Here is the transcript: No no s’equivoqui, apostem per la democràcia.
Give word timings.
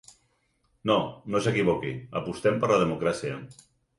No 0.91 0.95
no 1.35 1.41
s’equivoqui, 1.47 1.93
apostem 2.21 2.59
per 2.65 2.73
la 2.75 2.81
democràcia. 2.87 3.39